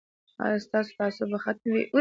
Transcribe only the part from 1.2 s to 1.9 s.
به ختم وي؟